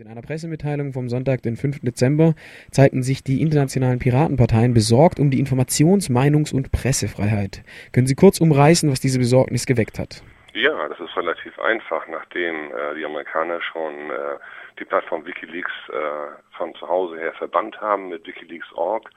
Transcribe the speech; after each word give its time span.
In 0.00 0.06
einer 0.06 0.22
Pressemitteilung 0.22 0.92
vom 0.92 1.08
Sonntag, 1.08 1.42
den 1.42 1.56
5. 1.56 1.80
Dezember, 1.80 2.34
zeigten 2.70 3.02
sich 3.02 3.24
die 3.24 3.42
internationalen 3.42 3.98
Piratenparteien 3.98 4.72
besorgt 4.72 5.18
um 5.18 5.32
die 5.32 5.40
Informations-, 5.40 6.08
Meinungs- 6.08 6.54
und 6.54 6.70
Pressefreiheit. 6.70 7.64
Können 7.92 8.06
Sie 8.06 8.14
kurz 8.14 8.40
umreißen, 8.40 8.88
was 8.92 9.00
diese 9.00 9.18
Besorgnis 9.18 9.66
geweckt 9.66 9.98
hat? 9.98 10.22
Ja, 10.54 10.86
das 10.86 11.00
ist 11.00 11.16
relativ 11.16 11.58
einfach, 11.58 12.06
nachdem 12.06 12.70
äh, 12.70 12.94
die 12.96 13.04
Amerikaner 13.04 13.60
schon 13.60 14.10
äh, 14.10 14.38
die 14.78 14.84
Plattform 14.84 15.26
Wikileaks 15.26 15.72
äh, 15.88 16.56
von 16.56 16.72
zu 16.76 16.86
Hause 16.86 17.18
her 17.18 17.32
verbannt 17.32 17.80
haben 17.80 18.08
mit 18.08 18.24
Wikileaks.org 18.24 19.10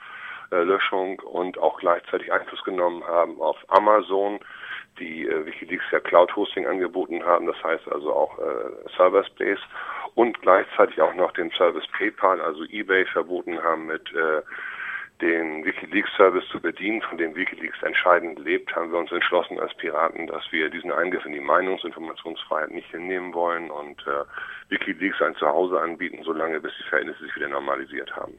äh, 0.52 0.64
Löschung 0.64 1.20
und 1.20 1.60
auch 1.60 1.80
gleichzeitig 1.80 2.34
Einfluss 2.34 2.64
genommen 2.64 3.04
haben 3.04 3.40
auf 3.40 3.58
Amazon, 3.68 4.40
die 5.00 5.28
äh, 5.28 5.46
Wikileaks 5.46 5.86
ja 5.92 6.00
Cloud 6.00 6.36
Hosting 6.36 6.66
angeboten 6.68 7.24
haben, 7.24 7.48
das 7.48 7.62
heißt 7.64 7.92
also 7.92 8.14
auch 8.14 8.38
äh, 8.40 8.90
Server 8.96 9.24
Space 9.24 9.60
und 10.16 10.42
gleichzeitig 10.42 11.02
auch 11.02 11.14
noch 11.14 11.32
den 11.34 11.52
Service 11.52 11.88
PayPal, 11.98 12.42
also 12.42 12.64
eBay, 12.66 13.06
verboten 13.06 13.62
haben 13.64 13.88
mit 13.88 14.14
äh, 14.14 14.42
den 15.22 15.64
WikiLeaks-Service 15.64 16.48
zu 16.50 16.60
bedienen, 16.60 17.02
von 17.04 17.18
dem 17.18 17.36
WikiLeaks 17.36 17.84
entscheidend 17.84 18.40
lebt, 18.40 18.76
haben 18.76 18.92
wir 18.92 18.98
uns 18.98 19.12
entschlossen 19.12 19.60
als 19.60 19.74
Piraten, 19.76 20.28
dass 20.28 20.44
wir 20.52 20.70
diesen 20.70 20.92
Eingriff 20.92 21.26
in 21.26 21.34
die 21.34 21.40
Meinungs- 21.40 21.84
und 21.84 21.92
Informationsfreiheit 21.92 22.72
nicht 22.72 22.90
hinnehmen 22.90 23.34
wollen 23.34 23.70
und 23.70 24.02
äh, 24.08 24.24
WikiLeaks 24.70 25.22
ein 25.22 25.36
Zuhause 25.36 25.80
anbieten, 25.80 26.24
solange 26.24 26.60
bis 26.60 26.74
die 26.78 26.90
Verhältnisse 26.90 27.24
sich 27.24 27.36
wieder 27.36 27.50
normalisiert 27.50 28.16
haben. 28.16 28.34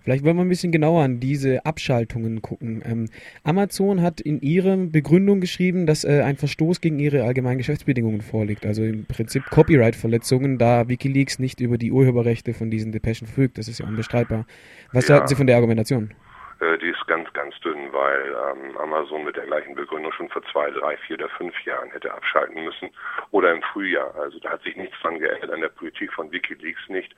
Vielleicht 0.00 0.24
wollen 0.24 0.36
wir 0.36 0.44
ein 0.44 0.48
bisschen 0.48 0.72
genauer 0.72 1.02
an 1.02 1.20
diese 1.20 1.66
Abschaltungen 1.66 2.40
gucken. 2.40 2.82
Ähm, 2.84 3.08
Amazon 3.44 4.00
hat 4.00 4.20
in 4.20 4.40
ihrer 4.40 4.76
Begründung 4.76 5.40
geschrieben, 5.40 5.86
dass 5.86 6.04
äh, 6.04 6.22
ein 6.22 6.36
Verstoß 6.36 6.80
gegen 6.80 6.98
ihre 6.98 7.24
allgemeinen 7.24 7.58
Geschäftsbedingungen 7.58 8.22
vorliegt, 8.22 8.64
also 8.64 8.82
im 8.82 9.06
Prinzip 9.06 9.44
Copyright-Verletzungen, 9.50 10.58
da 10.58 10.88
Wikileaks 10.88 11.38
nicht 11.38 11.60
über 11.60 11.78
die 11.78 11.92
Urheberrechte 11.92 12.54
von 12.54 12.70
diesen 12.70 12.92
Depeschen 12.92 13.26
verfügt. 13.26 13.58
Das 13.58 13.68
ist 13.68 13.80
ja 13.80 13.86
unbestreitbar. 13.86 14.46
Was 14.92 15.08
ja. 15.08 15.16
halten 15.16 15.28
Sie 15.28 15.34
von 15.34 15.46
der 15.46 15.56
Argumentation? 15.56 16.14
Äh, 16.60 16.78
die 16.78 16.88
ist 16.88 17.06
ganz, 17.06 17.32
ganz 17.34 17.58
dünn, 17.60 17.92
weil 17.92 18.34
ähm, 18.50 18.76
Amazon 18.78 19.24
mit 19.24 19.36
der 19.36 19.46
gleichen 19.46 19.74
Begründung 19.74 20.12
schon 20.12 20.28
vor 20.28 20.42
zwei, 20.50 20.70
drei, 20.70 20.96
vier 21.06 21.16
oder 21.16 21.28
fünf 21.30 21.54
Jahren 21.64 21.90
hätte 21.90 22.12
abschalten 22.12 22.64
müssen 22.64 22.90
oder 23.30 23.52
im 23.52 23.62
Frühjahr. 23.62 24.14
Also 24.16 24.38
da 24.40 24.50
hat 24.50 24.62
sich 24.62 24.76
nichts 24.76 24.96
dran 25.00 25.18
geändert 25.18 25.50
an 25.50 25.60
der 25.60 25.68
Politik 25.68 26.12
von 26.12 26.32
WikiLeaks 26.32 26.88
nicht 26.88 27.14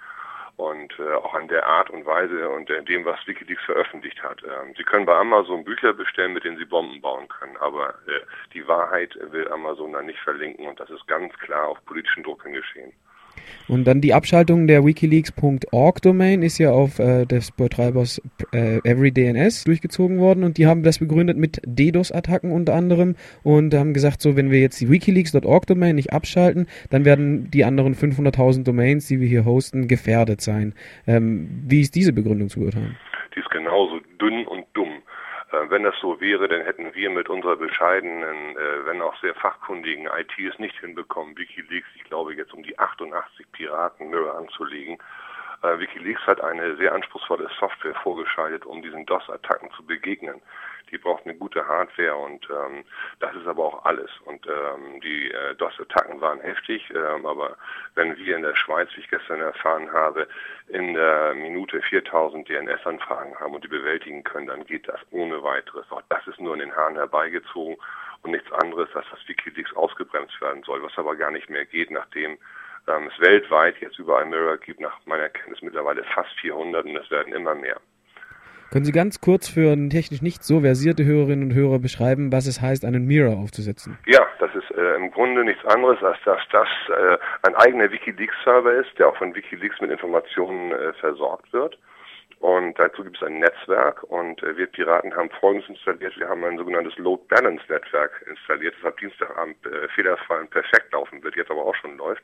und 0.61 0.93
äh, 0.99 1.13
auch 1.15 1.35
an 1.35 1.49
der 1.49 1.67
Art 1.67 1.89
und 1.89 2.05
Weise 2.05 2.49
und 2.51 2.69
äh, 2.69 2.83
dem, 2.83 3.05
was 3.07 3.27
Wikileaks 3.27 3.65
veröffentlicht 3.65 4.23
hat. 4.23 4.43
Ähm, 4.45 4.75
Sie 4.77 4.85
können 4.85 5.07
bei 5.07 5.17
Amazon 5.17 5.65
Bücher 5.65 5.95
bestellen, 5.95 6.35
mit 6.35 6.45
denen 6.45 6.59
Sie 6.59 6.67
Bomben 6.67 7.01
bauen 7.01 7.29
können, 7.29 7.57
aber 7.57 7.95
äh, 8.07 8.21
die 8.53 8.67
Wahrheit 8.69 9.19
will 9.33 9.51
Amazon 9.51 9.95
dann 9.95 10.07
nicht 10.07 10.21
verlinken 10.21 10.67
und 10.67 10.79
das 10.79 10.91
ist 10.91 11.07
ganz 11.07 11.33
klar 11.39 11.69
auf 11.69 11.85
politischen 11.87 12.23
Druck 12.23 12.43
hin 12.43 12.53
geschehen. 12.53 12.93
Und 13.69 13.85
dann 13.85 14.01
die 14.01 14.15
Abschaltung 14.15 14.67
der 14.67 14.85
wikileaks.org-Domain 14.85 16.43
ist 16.43 16.59
ja 16.59 16.73
auf 16.73 16.99
äh, 16.99 17.25
des 17.25 17.53
Betreibers 17.53 18.21
äh, 18.53 18.79
EveryDNS 18.83 19.65
durchgezogen 19.65 20.19
worden 20.19 20.43
und 20.43 20.59
die 20.59 20.67
haben 20.67 20.83
das 20.83 20.99
begründet 20.99 21.37
mit 21.37 21.61
DDoS-Attacken 21.65 22.51
unter 22.51 22.75
anderem 22.75 23.15
und 23.43 23.73
haben 23.75 23.95
gesagt, 23.95 24.23
so 24.23 24.37
wenn 24.37 24.51
wir 24.51 24.61
jetzt 24.61 24.81
die 24.81 24.91
wikileaks.org-Domain 24.91 25.95
nicht 25.95 26.13
abschalten, 26.13 26.67
dann 26.91 27.05
werden 27.05 27.51
die 27.51 27.65
anderen 27.65 27.95
500.000 27.95 28.65
Domains, 28.65 29.07
die 29.07 29.21
wir 29.21 29.29
hier 29.29 29.45
hosten, 29.45 29.87
gefährdet 29.87 30.41
sein. 30.41 30.75
Ähm, 31.07 31.63
wie 31.67 31.81
ist 31.81 31.95
diese 31.95 32.13
Begründung 32.13 32.49
zu 32.49 32.61
beurteilen? 32.61 32.97
Die 33.35 33.41
ist 33.41 33.51
genauso 33.51 34.01
dünn 34.21 34.47
und 34.47 34.65
dumm. 34.75 34.90
Wenn 35.71 35.85
das 35.85 35.95
so 36.01 36.21
wäre, 36.21 36.49
dann 36.49 36.63
hätten 36.63 36.93
wir 36.97 37.11
mit 37.11 37.29
unserer 37.29 37.55
bescheidenen, 37.55 38.57
äh, 38.57 38.87
wenn 38.87 39.01
auch 39.01 39.17
sehr 39.21 39.37
fachkundigen 39.37 40.07
IT 40.07 40.37
es 40.37 40.59
nicht 40.59 40.77
hinbekommen, 40.81 41.39
Wikileaks, 41.39 41.87
ich 41.95 42.03
glaube 42.03 42.35
jetzt 42.35 42.53
um 42.53 42.65
die 42.65 42.77
88 42.77 43.47
Piraten 43.53 44.11
Mirror 44.11 44.37
anzulegen. 44.37 44.99
Äh, 45.63 45.79
Wikileaks 45.79 46.27
hat 46.27 46.43
eine 46.43 46.77
sehr 46.77 46.93
anspruchsvolle 46.95 47.49
Software 47.59 47.95
vorgeschaltet, 47.97 48.65
um 48.67 48.83
diesen 48.83 49.07
DOS-Attacken 49.07 49.71
zu 49.73 49.85
begegnen 49.85 50.41
die 50.91 50.99
braucht 50.99 51.25
eine 51.25 51.35
gute 51.35 51.67
Hardware 51.67 52.17
und 52.17 52.49
ähm, 52.51 52.85
das 53.21 53.35
ist 53.35 53.47
aber 53.47 53.65
auch 53.65 53.85
alles. 53.85 54.11
Und 54.25 54.47
ähm, 54.47 55.01
die 55.01 55.31
äh, 55.31 55.55
DOS-Attacken 55.57 56.21
waren 56.21 56.41
heftig, 56.41 56.91
ähm, 56.95 57.27
aber 57.27 57.57
wenn 57.95 58.17
wir 58.17 58.37
in 58.37 58.43
der 58.43 58.57
Schweiz, 58.57 58.89
wie 58.95 59.01
ich 59.01 59.11
gestern 59.11 59.41
erfahren 59.41 59.93
habe, 59.93 60.27
in 60.69 60.95
der 60.95 61.35
Minute 61.35 61.81
4000 61.83 62.49
DNS-Anfragen 62.49 63.39
haben 63.39 63.55
und 63.55 63.65
die 63.65 63.69
bewältigen 63.69 64.25
können, 64.25 64.49
dann 64.49 64.67
geht 64.67 64.89
das 64.89 65.01
ohne 65.11 65.43
weiteres. 65.43 65.91
Auch 65.91 66.03
das 66.09 66.27
ist 66.27 66.41
nur 66.41 66.55
in 66.55 66.61
den 66.61 66.75
Haaren 66.75 66.97
herbeigezogen 66.97 67.77
und 68.23 68.33
nichts 68.33 68.51
anderes, 68.53 68.89
als 68.95 69.07
dass 69.11 69.29
Wikileaks 69.29 69.75
ausgebremst 69.75 70.41
werden 70.41 70.63
soll, 70.65 70.83
was 70.83 70.97
aber 70.99 71.17
gar 71.17 71.31
nicht 71.31 71.49
mehr 71.49 71.65
geht, 71.65 71.91
nachdem 71.91 72.39
ähm, 72.91 73.11
es 73.13 73.21
weltweit 73.21 73.77
jetzt 73.81 73.99
überall 73.99 74.27
Mirror 74.27 74.59
gibt, 74.59 74.81
nach 74.81 74.99
meiner 75.07 75.29
Kenntnis 75.29 75.63
mittlerweile 75.63 76.05
fast 76.15 76.31
400 76.41 76.85
und 76.85 76.97
es 76.97 77.11
werden 77.11 77.33
immer 77.33 77.55
mehr. 77.55 77.81
Können 78.71 78.85
Sie 78.85 78.93
ganz 78.93 79.21
kurz 79.21 79.49
für 79.49 79.75
technisch 79.89 80.23
nicht 80.23 80.45
so 80.45 80.61
versierte 80.61 81.05
Hörerinnen 81.05 81.51
und 81.51 81.55
Hörer 81.57 81.81
beschreiben, 81.81 82.31
was 82.31 82.47
es 82.47 82.61
heißt, 82.61 82.85
einen 82.85 83.05
Mirror 83.05 83.37
aufzusetzen? 83.37 83.99
Ja, 84.07 84.25
das 84.39 84.55
ist 84.55 84.71
äh, 84.71 84.95
im 84.95 85.11
Grunde 85.11 85.43
nichts 85.45 85.65
anderes, 85.65 86.01
als 86.05 86.19
dass 86.25 86.41
das 86.53 86.69
äh, 86.89 87.19
ein 87.43 87.57
eigener 87.57 87.91
Wikileaks-Server 87.91 88.73
ist, 88.75 88.97
der 88.97 89.09
auch 89.09 89.17
von 89.17 89.35
Wikileaks 89.35 89.81
mit 89.81 89.91
Informationen 89.91 90.71
äh, 90.71 90.93
versorgt 91.01 91.53
wird. 91.53 91.79
Und 92.39 92.79
dazu 92.79 93.05
gibt 93.05 93.17
es 93.17 93.23
ein 93.23 93.39
Netzwerk 93.39 94.03
und 94.05 94.43
äh, 94.43 94.57
wir 94.57 94.67
Piraten 94.67 95.15
haben 95.15 95.29
Folgendes 95.41 95.69
installiert. 95.69 96.17
Wir 96.17 96.29
haben 96.29 96.43
ein 96.45 96.57
sogenanntes 96.57 96.97
Load 96.97 97.25
Balance 97.29 97.63
Netzwerk 97.69 98.25
installiert, 98.27 98.75
das 98.77 98.93
ab 98.93 98.99
Dienstagabend 98.99 99.57
äh, 99.67 99.89
fehlerfrei 99.89 100.41
und 100.41 100.51
perfekt 100.51 100.91
laufen 100.93 101.23
wird, 101.23 101.37
jetzt 101.37 101.51
aber 101.51 101.67
auch 101.67 101.75
schon 101.75 101.99
läuft. 101.99 102.23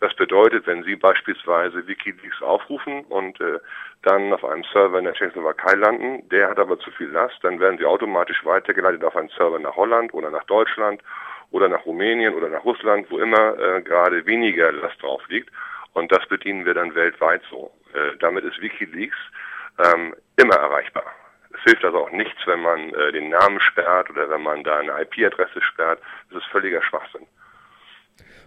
Das 0.00 0.14
bedeutet, 0.14 0.66
wenn 0.66 0.82
Sie 0.84 0.96
beispielsweise 0.96 1.86
Wikileaks 1.86 2.42
aufrufen 2.42 3.04
und 3.04 3.40
äh, 3.40 3.58
dann 4.02 4.32
auf 4.32 4.44
einem 4.44 4.64
Server 4.72 4.98
in 4.98 5.04
der 5.04 5.14
Tschechoslowakei 5.14 5.74
landen, 5.74 6.28
der 6.28 6.50
hat 6.50 6.58
aber 6.58 6.78
zu 6.78 6.90
viel 6.92 7.08
Last, 7.08 7.36
dann 7.42 7.60
werden 7.60 7.78
Sie 7.78 7.86
automatisch 7.86 8.44
weitergeleitet 8.44 9.02
auf 9.04 9.16
einen 9.16 9.30
Server 9.30 9.58
nach 9.58 9.76
Holland 9.76 10.12
oder 10.12 10.30
nach 10.30 10.44
Deutschland 10.44 11.02
oder 11.50 11.68
nach 11.68 11.86
Rumänien 11.86 12.34
oder 12.34 12.48
nach 12.48 12.64
Russland, 12.64 13.10
wo 13.10 13.18
immer 13.18 13.58
äh, 13.58 13.82
gerade 13.82 14.26
weniger 14.26 14.70
Last 14.72 15.02
drauf 15.02 15.22
liegt. 15.28 15.50
Und 15.94 16.12
das 16.12 16.26
bedienen 16.28 16.66
wir 16.66 16.74
dann 16.74 16.94
weltweit 16.94 17.42
so. 17.50 17.72
Äh, 17.94 18.16
damit 18.18 18.44
ist 18.44 18.60
Wikileaks 18.60 19.16
ähm, 19.78 20.14
immer 20.36 20.56
erreichbar. 20.56 21.04
Es 21.54 21.62
hilft 21.62 21.84
also 21.84 21.98
auch 21.98 22.10
nichts, 22.10 22.46
wenn 22.46 22.60
man 22.60 22.92
äh, 22.94 23.12
den 23.12 23.30
Namen 23.30 23.60
sperrt 23.60 24.10
oder 24.10 24.28
wenn 24.28 24.42
man 24.42 24.62
da 24.62 24.78
eine 24.78 25.00
IP-Adresse 25.00 25.62
sperrt. 25.62 26.00
Das 26.30 26.42
ist 26.42 26.50
völliger 26.50 26.82
Schwachsinn. 26.82 27.26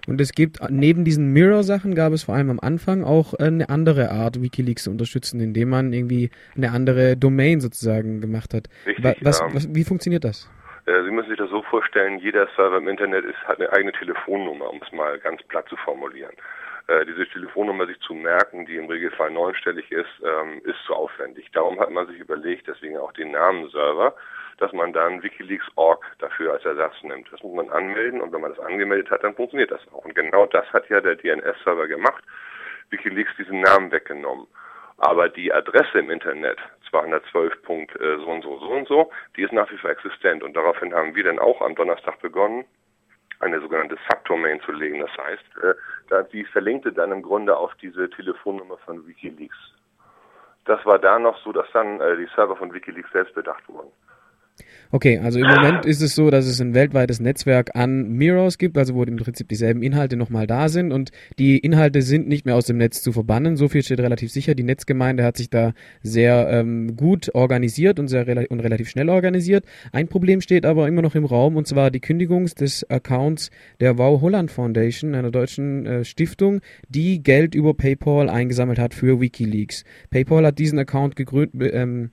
Und 0.08 0.22
es 0.22 0.32
gibt, 0.32 0.60
neben 0.70 1.06
diesen 1.06 1.34
Mirror-Sachen 1.34 1.96
gab 1.96 2.14
es 2.14 2.24
vor 2.24 2.36
allem 2.36 2.50
am 2.50 2.60
Anfang 2.60 3.04
auch 3.04 3.34
eine 3.34 3.70
andere 3.70 4.12
Art, 4.12 4.42
Wikileaks 4.42 4.84
zu 4.84 4.92
unterstützen, 4.92 5.40
indem 5.40 5.70
man 5.70 5.94
irgendwie 5.94 6.30
eine 6.56 6.72
andere 6.72 7.18
Domain 7.18 7.60
sozusagen 7.60 8.22
gemacht 8.22 8.54
hat. 8.54 8.70
Richtig, 8.86 9.18
was, 9.22 9.42
was, 9.54 9.74
wie 9.74 9.84
funktioniert 9.84 10.24
das? 10.24 10.50
Äh, 10.86 11.04
Sie 11.04 11.12
müssen 11.12 11.30
sich 11.30 11.38
das 11.38 11.50
so 11.50 11.62
vorstellen, 11.64 12.20
jeder 12.20 12.48
Server 12.56 12.78
im 12.78 12.88
Internet 12.88 13.26
ist, 13.26 13.38
hat 13.46 13.60
eine 13.60 13.72
eigene 13.72 13.92
Telefonnummer, 13.92 14.72
um 14.72 14.82
es 14.86 14.92
mal 14.92 15.20
ganz 15.20 15.44
platt 15.44 15.68
zu 15.70 15.76
formulieren. 15.78 16.34
Äh, 16.88 17.06
diese 17.06 17.28
Telefonnummer 17.28 17.86
sich 17.86 18.00
zu 18.00 18.16
merken, 18.16 18.66
die 18.66 18.78
im 18.78 18.88
Regelfall 18.88 19.30
neunstellig 19.30 19.92
ist, 19.92 20.10
ähm, 20.26 20.62
ist 20.64 20.80
zu 20.88 20.96
aufwendig. 20.96 21.52
Darum 21.54 21.80
hat 21.80 21.92
man 21.92 22.08
sich 22.08 22.18
überlegt, 22.20 22.68
deswegen 22.68 22.98
auch 22.98 23.12
den 23.14 23.32
Namen 23.32 23.70
Server, 23.70 24.16
dass 24.60 24.74
man 24.74 24.94
dann 24.94 25.24
Wikileaks.org 25.24 26.06
dafür 26.20 26.54
als 26.54 26.66
Ersatz 26.66 26.94
nimmt. 27.04 27.32
Das 27.32 27.42
muss 27.44 27.56
man 27.56 27.70
anmelden 27.70 28.22
und 28.22 28.32
wenn 28.32 28.42
man 28.42 28.54
das 28.54 28.66
angemeldet 28.66 29.10
hat, 29.10 29.24
dann 29.24 29.36
funktioniert 29.36 29.72
das 29.72 29.82
auch. 29.94 30.06
Und 30.06 30.16
genau 30.16 30.46
das 30.46 30.66
hat 30.74 30.90
ja 30.90 31.02
der 31.02 31.16
DNS-Server 31.16 31.88
gemacht. 31.88 32.24
Wikileaks 32.90 33.32
diesen 33.38 33.62
Namen 33.62 33.92
weggenommen. 33.92 34.48
Aber 34.98 35.30
die 35.30 35.54
Adresse 35.54 36.00
im 36.00 36.12
Internet, 36.12 36.60
212. 36.90 37.54
Äh, 37.70 38.18
so 38.18 38.26
und 38.26 38.44
so, 38.44 38.60
so 38.60 38.70
und 38.70 38.88
so, 38.88 39.12
die 39.36 39.44
ist 39.44 39.54
nach 39.54 39.72
wie 39.72 39.78
vor 39.78 39.90
existent. 39.90 40.44
Und 40.44 40.56
daraufhin 40.56 40.94
haben 40.94 41.16
wir 41.16 41.24
dann 41.24 41.40
auch 41.40 41.62
am 41.62 41.76
Donnerstag 41.76 42.20
begonnen, 42.20 42.66
eine 43.40 43.62
sogenannte 43.62 43.98
Subdomain 44.10 44.60
zu 44.62 44.74
legen. 44.74 45.00
Das 45.00 45.12
heißt, 45.18 45.58
äh, 45.64 46.24
die 46.34 46.44
verlinkte 46.44 46.92
dann 46.92 47.12
im 47.12 47.22
Grunde 47.22 47.56
auf 47.56 47.74
diese 47.76 48.10
Telefonnummer 48.10 48.78
von 48.80 49.08
Wikileaks. 49.08 49.58
Das 50.66 50.86
war 50.86 51.00
da 51.00 51.18
noch 51.18 51.38
so, 51.44 51.54
dass 51.54 51.72
dann 51.72 52.02
äh, 52.02 52.18
die 52.18 52.30
Server 52.36 52.58
von 52.58 52.74
Wikileaks 52.74 53.12
selbst 53.12 53.34
bedacht 53.34 53.68
wurden. 53.70 53.92
Okay, 54.92 55.20
also 55.20 55.38
im 55.38 55.48
Moment 55.48 55.86
ist 55.86 56.02
es 56.02 56.16
so, 56.16 56.32
dass 56.32 56.48
es 56.48 56.60
ein 56.60 56.74
weltweites 56.74 57.20
Netzwerk 57.20 57.76
an 57.76 58.10
Mirrors 58.10 58.58
gibt, 58.58 58.76
also 58.76 58.96
wo 58.96 59.04
im 59.04 59.18
Prinzip 59.18 59.48
dieselben 59.48 59.84
Inhalte 59.84 60.18
nochmal 60.18 60.48
da 60.48 60.68
sind 60.68 60.92
und 60.92 61.12
die 61.38 61.60
Inhalte 61.60 62.02
sind 62.02 62.28
nicht 62.28 62.48
mehr 62.48 62.56
aus 62.56 62.66
dem 62.66 62.78
Netz 62.78 63.04
zu 63.04 63.12
verbannen. 63.12 63.56
So 63.56 63.68
viel 63.68 63.84
steht 63.84 64.00
relativ 64.00 64.32
sicher. 64.32 64.56
Die 64.56 64.64
Netzgemeinde 64.64 65.24
hat 65.24 65.38
sich 65.38 65.52
da 65.52 65.74
sehr 66.02 66.50
ähm, 66.50 66.96
gut 66.96 67.36
organisiert 67.36 68.00
und 68.00 68.08
sehr 68.08 68.26
rela 68.26 68.46
und 68.50 68.62
relativ 68.62 68.90
schnell 68.90 69.10
organisiert. 69.10 69.64
Ein 69.92 70.08
Problem 70.08 70.42
steht 70.42 70.66
aber 70.66 70.88
immer 70.88 71.04
noch 71.04 71.14
im 71.14 71.26
Raum 71.26 71.56
und 71.56 71.68
zwar 71.68 71.92
die 71.92 72.00
Kündigung 72.00 72.48
des 72.48 72.90
Accounts 72.90 73.52
der 73.80 74.00
Wow 74.00 74.22
Holland 74.22 74.50
Foundation, 74.50 75.14
einer 75.14 75.30
deutschen 75.30 75.86
äh, 75.86 76.04
Stiftung, 76.04 76.62
die 76.88 77.22
Geld 77.22 77.54
über 77.54 77.76
PayPal 77.76 78.28
eingesammelt 78.28 78.80
hat 78.80 78.96
für 78.96 79.22
WikiLeaks. 79.22 79.84
PayPal 80.10 80.48
hat 80.48 80.58
diesen 80.58 80.80
Account 80.80 81.16
gegründet. 81.16 81.74
Ähm, 81.74 82.10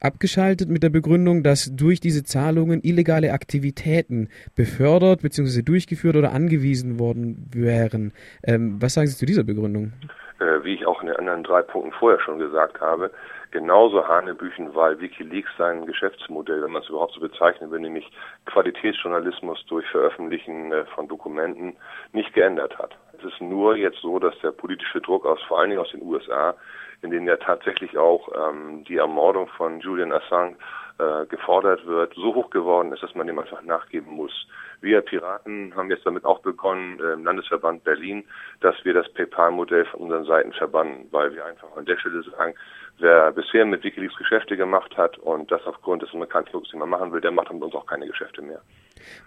abgeschaltet 0.00 0.68
mit 0.68 0.82
der 0.82 0.90
Begründung, 0.90 1.42
dass 1.42 1.74
durch 1.74 2.00
diese 2.00 2.24
Zahlungen 2.24 2.80
illegale 2.82 3.32
Aktivitäten 3.32 4.28
befördert 4.54 5.22
bzw. 5.22 5.62
durchgeführt 5.62 6.16
oder 6.16 6.32
angewiesen 6.32 6.98
worden 6.98 7.48
wären. 7.52 8.12
Ähm, 8.44 8.76
was 8.80 8.94
sagen 8.94 9.08
Sie 9.08 9.16
zu 9.16 9.26
dieser 9.26 9.44
Begründung? 9.44 9.92
äh, 10.40 10.62
wie 10.64 10.74
ich 10.74 10.86
auch 10.86 11.00
in 11.00 11.08
den 11.08 11.16
anderen 11.16 11.42
drei 11.42 11.62
Punkten 11.62 11.92
vorher 11.92 12.20
schon 12.20 12.38
gesagt 12.38 12.80
habe, 12.80 13.10
genauso 13.50 14.06
Hanebüchen, 14.06 14.74
weil 14.74 15.00
Wikileaks 15.00 15.50
sein 15.56 15.86
Geschäftsmodell, 15.86 16.62
wenn 16.62 16.72
man 16.72 16.82
es 16.82 16.88
überhaupt 16.88 17.14
so 17.14 17.20
bezeichnen 17.20 17.70
will, 17.70 17.80
nämlich 17.80 18.10
Qualitätsjournalismus 18.46 19.64
durch 19.66 19.86
Veröffentlichen 19.88 20.72
äh, 20.72 20.84
von 20.94 21.08
Dokumenten, 21.08 21.76
nicht 22.12 22.32
geändert 22.34 22.78
hat. 22.78 22.96
Es 23.18 23.24
ist 23.24 23.40
nur 23.40 23.76
jetzt 23.76 24.00
so, 24.00 24.18
dass 24.18 24.38
der 24.40 24.52
politische 24.52 25.00
Druck 25.00 25.26
aus, 25.26 25.42
vor 25.48 25.58
allen 25.58 25.70
Dingen 25.70 25.82
aus 25.82 25.90
den 25.90 26.02
USA, 26.02 26.54
in 27.02 27.10
denen 27.10 27.26
ja 27.26 27.36
tatsächlich 27.36 27.96
auch 27.96 28.28
ähm, 28.34 28.84
die 28.84 28.96
Ermordung 28.96 29.48
von 29.56 29.80
Julian 29.80 30.12
Assange 30.12 30.56
äh, 30.98 31.26
gefordert 31.26 31.86
wird, 31.86 32.14
so 32.14 32.34
hoch 32.34 32.50
geworden 32.50 32.92
ist, 32.92 33.02
dass 33.02 33.14
man 33.14 33.26
dem 33.26 33.38
einfach 33.38 33.62
nachgeben 33.62 34.14
muss. 34.14 34.32
Wir 34.80 35.00
Piraten 35.00 35.74
haben 35.76 35.90
jetzt 35.90 36.06
damit 36.06 36.24
auch 36.24 36.40
begonnen, 36.40 36.98
äh, 37.00 37.12
im 37.12 37.24
Landesverband 37.24 37.84
Berlin, 37.84 38.24
dass 38.60 38.74
wir 38.84 38.94
das 38.94 39.08
PayPal-Modell 39.12 39.84
von 39.86 40.00
unseren 40.00 40.24
Seiten 40.24 40.52
verbannen, 40.52 41.06
weil 41.10 41.34
wir 41.34 41.44
einfach 41.46 41.68
an 41.76 41.86
der 41.86 41.98
Stelle 41.98 42.22
sagen, 42.22 42.54
wer 42.98 43.32
bisher 43.32 43.64
mit 43.64 43.84
Wikileaks 43.84 44.16
Geschäfte 44.16 44.56
gemacht 44.56 44.96
hat 44.96 45.18
und 45.18 45.50
das 45.50 45.64
aufgrund 45.66 46.02
des 46.02 46.12
Amerikanischen 46.12 46.78
mehr 46.78 46.86
machen 46.86 47.12
will, 47.12 47.20
der 47.20 47.30
macht 47.30 47.52
mit 47.52 47.62
uns 47.62 47.74
auch 47.74 47.86
keine 47.86 48.06
Geschäfte 48.06 48.42
mehr. 48.42 48.60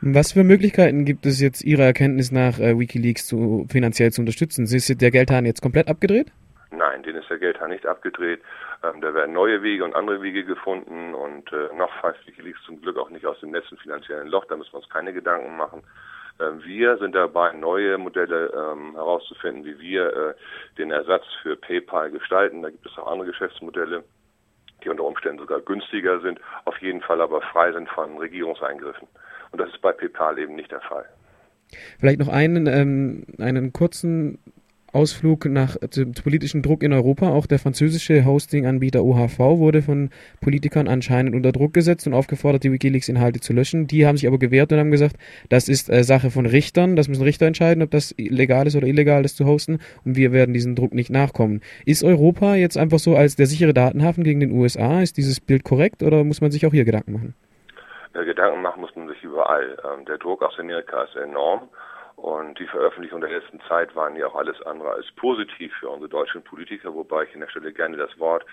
Was 0.01 0.33
für 0.33 0.44
Möglichkeiten 0.44 1.06
gibt 1.06 1.25
es 1.25 1.41
jetzt 1.41 1.63
Ihrer 1.63 1.83
Erkenntnis 1.83 2.31
nach, 2.31 2.59
äh, 2.59 2.77
Wikileaks 2.77 3.25
zu, 3.27 3.68
finanziell 3.69 4.12
zu 4.12 4.21
unterstützen? 4.21 4.65
Ist 4.65 5.01
der 5.01 5.12
Geldhahn 5.12 5.45
jetzt 5.45 5.62
komplett 5.62 5.88
abgedreht? 5.88 6.31
Nein, 6.71 7.03
den 7.03 7.18
ist 7.18 7.29
der 7.29 7.38
Geldhahn 7.38 7.69
nicht 7.69 7.85
abgedreht. 7.85 8.41
Ähm, 8.83 9.01
da 9.01 9.13
werden 9.13 9.33
neue 9.33 9.62
Wege 9.62 9.83
und 9.83 9.95
andere 9.95 10.21
Wege 10.21 10.45
gefunden 10.45 11.13
und 11.13 11.51
äh, 11.51 11.75
noch 11.75 11.91
pfeift 12.00 12.25
Wikileaks 12.25 12.63
zum 12.65 12.81
Glück 12.81 12.97
auch 12.97 13.09
nicht 13.09 13.25
aus 13.25 13.39
dem 13.41 13.53
letzten 13.53 13.77
finanziellen 13.77 14.27
Loch, 14.27 14.45
da 14.45 14.56
müssen 14.56 14.73
wir 14.73 14.77
uns 14.79 14.89
keine 14.89 15.13
Gedanken 15.13 15.56
machen. 15.57 15.83
Ähm, 16.39 16.63
wir 16.63 16.97
sind 16.97 17.13
dabei, 17.13 17.53
neue 17.53 17.97
Modelle 17.97 18.51
ähm, 18.56 18.94
herauszufinden, 18.94 19.65
wie 19.65 19.79
wir 19.79 20.15
äh, 20.15 20.33
den 20.77 20.91
Ersatz 20.91 21.25
für 21.41 21.56
PayPal 21.56 22.09
gestalten. 22.12 22.62
Da 22.62 22.69
gibt 22.69 22.85
es 22.85 22.97
auch 22.97 23.12
andere 23.12 23.29
Geschäftsmodelle, 23.29 24.03
die 24.83 24.89
unter 24.89 25.03
Umständen 25.03 25.39
sogar 25.39 25.62
günstiger 25.62 26.19
sind, 26.21 26.39
auf 26.65 26.77
jeden 26.79 27.01
Fall 27.01 27.21
aber 27.21 27.41
frei 27.41 27.71
sind 27.73 27.89
von 27.89 28.18
Regierungseingriffen. 28.18 29.07
Und 29.51 29.59
das 29.59 29.69
ist 29.69 29.81
bei 29.81 29.92
PayPal 29.92 30.39
eben 30.39 30.56
nicht 30.56 30.71
der 30.71 30.81
Fall. 30.81 31.06
Vielleicht 32.00 32.19
noch 32.19 32.27
einen, 32.27 32.68
ähm, 32.68 33.25
einen 33.39 33.71
kurzen 33.74 34.39
Ausflug 34.94 35.45
nach 35.45 35.77
dem 35.77 36.12
politischen 36.12 36.62
Druck 36.62 36.83
in 36.83 36.92
Europa. 36.92 37.30
Auch 37.30 37.45
der 37.45 37.59
französische 37.59 38.25
Hosting-Anbieter 38.25 39.03
OHV 39.03 39.39
wurde 39.39 39.81
von 39.81 40.09
Politikern 40.42 40.88
anscheinend 40.88 41.33
unter 41.33 41.51
Druck 41.51 41.74
gesetzt 41.74 42.07
und 42.07 42.13
aufgefordert, 42.13 42.63
die 42.63 42.71
WikiLeaks-Inhalte 42.71 43.39
zu 43.39 43.53
löschen. 43.53 43.88
Die 43.88 44.06
haben 44.06 44.18
sich 44.18 44.27
aber 44.27 44.39
gewehrt 44.39 44.71
und 44.74 44.80
haben 44.80 44.92
gesagt, 44.92 45.15
das 45.50 45.69
ist 45.69 45.89
äh, 45.89 46.04
Sache 46.04 46.30
von 46.30 46.45
Richtern. 46.45 46.95
Das 46.95 47.07
müssen 47.07 47.24
Richter 47.24 47.45
entscheiden, 47.45 47.83
ob 47.83 47.92
das 47.92 48.13
legal 48.18 48.68
ist 48.68 48.75
oder 48.75 48.88
illegal 48.88 49.24
ist 49.24 49.38
zu 49.38 49.45
hosten. 49.45 49.80
Und 50.04 50.18
wir 50.18 50.33
werden 50.33 50.54
diesem 50.54 50.75
Druck 50.75 50.94
nicht 50.94 51.09
nachkommen. 51.09 51.62
Ist 51.86 52.04
Europa 52.04 52.56
jetzt 52.56 52.77
einfach 52.77 53.00
so 53.00 53.15
als 53.15 53.38
der 53.38 53.47
sichere 53.47 53.74
Datenhafen 53.74 54.24
gegen 54.24 54.42
den 54.42 54.51
USA? 54.51 55.01
Ist 55.01 55.15
dieses 55.15 55.39
Bild 55.39 55.63
korrekt 55.63 56.04
oder 56.04 56.24
muss 56.25 56.42
man 56.42 56.51
sich 56.51 56.65
auch 56.65 56.74
hier 56.74 56.86
Gedanken 56.86 57.13
machen? 57.13 57.33
Ja, 58.13 58.23
Gedanken 58.23 58.61
machen 58.61 58.81
muss 58.81 58.95
man 58.95 59.07
sich 59.07 59.23
überall. 59.23 59.77
Ähm, 59.85 60.05
der 60.05 60.17
Druck 60.17 60.43
aus 60.43 60.59
Amerika 60.59 61.03
ist 61.03 61.15
enorm. 61.15 61.69
Und 62.17 62.59
die 62.59 62.67
Veröffentlichungen 62.67 63.27
der 63.27 63.39
letzten 63.39 63.59
Zeit 63.61 63.95
waren 63.95 64.15
ja 64.15 64.27
auch 64.27 64.35
alles 64.35 64.61
andere 64.63 64.91
als 64.91 65.09
positiv 65.13 65.73
für 65.79 65.89
unsere 65.89 66.09
deutschen 66.09 66.43
Politiker, 66.43 66.93
wobei 66.93 67.23
ich 67.23 67.33
an 67.33 67.39
der 67.39 67.47
Stelle 67.47 67.71
gerne 67.73 67.97
das 67.97 68.19
Wort 68.19 68.45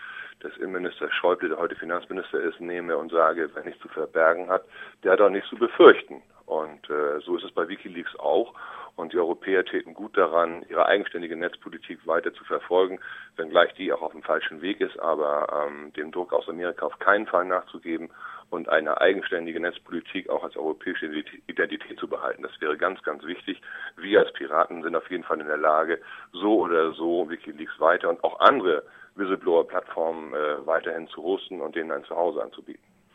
des 0.43 0.56
Innenministers 0.56 1.12
Schäuble, 1.12 1.49
der 1.49 1.58
heute 1.58 1.75
Finanzminister 1.75 2.40
ist, 2.40 2.60
nehme 2.60 2.96
und 2.96 3.10
sage, 3.10 3.50
wer 3.52 3.64
nichts 3.64 3.82
zu 3.82 3.88
verbergen 3.88 4.49
hat, 4.49 4.64
der 5.02 5.12
hat 5.12 5.20
auch 5.20 5.28
nichts 5.28 5.50
zu 5.50 5.56
befürchten. 5.56 6.22
Und 6.46 6.88
äh, 6.88 7.20
so 7.20 7.37
ist 7.37 7.44
es 7.44 7.50
bei 7.50 7.69
Wikileaks 7.69 8.16
auch. 8.19 8.55
Und 8.96 9.12
die 9.12 9.19
Europäer 9.19 9.64
täten 9.64 9.93
gut 9.93 10.16
daran, 10.16 10.64
ihre 10.69 10.87
eigenständige 10.87 11.37
Netzpolitik 11.37 12.06
weiter 12.06 12.32
zu 12.32 12.44
verfolgen, 12.44 12.99
wenngleich 13.37 13.75
die 13.75 13.93
auch 13.93 14.02
auf 14.02 14.12
dem 14.12 14.22
falschen 14.22 14.62
Weg 14.62 14.81
ist, 14.81 14.99
aber 14.99 15.66
ähm, 15.66 15.93
dem 15.93 16.10
Druck 16.10 16.32
aus 16.32 16.49
Amerika 16.49 16.87
auf 16.87 16.99
keinen 17.00 17.26
Fall 17.26 17.44
nachzugeben 17.44 18.10
und 18.50 18.69
eine 18.69 19.00
eigenständige 19.00 19.61
Netzpolitik 19.61 20.29
auch 20.31 20.43
als 20.43 20.56
europäische 20.56 21.06
Identität 21.47 21.99
zu 21.99 22.09
behalten. 22.09 22.43
Das 22.43 22.61
wäre 22.61 22.77
ganz, 22.77 23.03
ganz 23.03 23.25
wichtig. 23.25 23.61
Wir 23.97 24.21
als 24.21 24.33
Piraten 24.33 24.83
sind 24.83 24.97
auf 24.97 25.11
jeden 25.11 25.25
Fall 25.25 25.41
in 25.41 25.47
der 25.47 25.56
Lage, 25.56 26.00
so 26.33 26.61
oder 26.61 26.93
so 26.93 27.29
Wikileaks 27.29 27.79
weiter 27.79 28.09
und 28.09 28.23
auch 28.25 28.41
andere 28.41 28.85
Whistleblower-Plattformen 29.17 30.33
äh, 30.33 30.67
weiterhin 30.67 31.09
zu 31.09 31.23
hosten 31.23 31.61
und 31.61 31.75
denen 31.75 31.93
ein 31.93 32.05
Zuhause 32.05 32.43
anzubieten. 32.43 32.83